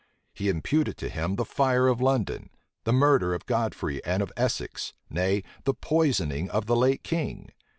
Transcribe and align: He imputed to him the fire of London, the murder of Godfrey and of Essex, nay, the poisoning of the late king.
He 0.33 0.49
imputed 0.49 0.97
to 0.97 1.09
him 1.09 1.35
the 1.35 1.45
fire 1.45 1.87
of 1.87 2.01
London, 2.01 2.49
the 2.85 2.91
murder 2.91 3.35
of 3.35 3.45
Godfrey 3.45 4.03
and 4.03 4.23
of 4.23 4.31
Essex, 4.35 4.93
nay, 5.11 5.43
the 5.63 5.75
poisoning 5.75 6.49
of 6.49 6.65
the 6.65 6.75
late 6.75 7.03
king. 7.03 7.51